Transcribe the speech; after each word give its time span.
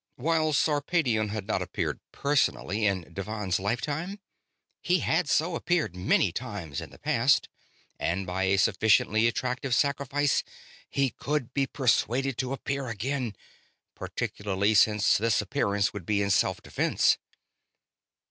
While 0.15 0.51
Sarpedion 0.53 1.29
had 1.29 1.45
not 1.45 1.61
appeared 1.61 1.99
personally 2.11 2.87
in 2.87 3.03
Devann's 3.13 3.59
lifetime, 3.59 4.19
he 4.81 5.01
had 5.01 5.29
so 5.29 5.55
appeared 5.55 5.95
many 5.95 6.31
times 6.31 6.81
in 6.81 6.89
the 6.89 6.97
past; 6.97 7.49
and 7.99 8.25
by 8.25 8.45
a 8.45 8.57
sufficiently 8.57 9.27
attractive 9.27 9.75
sacrifice 9.75 10.41
he 10.89 11.11
could 11.11 11.53
be 11.53 11.67
persuaded 11.67 12.39
to 12.39 12.51
appear 12.51 12.87
again, 12.87 13.35
particularly 13.93 14.73
since 14.73 15.19
this 15.19 15.39
appearance 15.39 15.93
would 15.93 16.07
be 16.07 16.23
in 16.23 16.31
self 16.31 16.63
defense. 16.63 17.19